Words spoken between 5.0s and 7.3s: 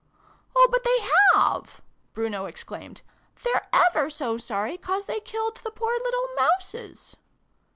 they killed the poor little Mouses